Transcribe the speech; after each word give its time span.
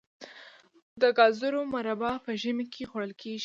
د 1.01 1.03
ګازرو 1.17 1.61
مربا 1.73 2.11
په 2.25 2.31
ژمي 2.41 2.65
کې 2.73 2.83
خوړل 2.89 3.13
کیږي. 3.21 3.39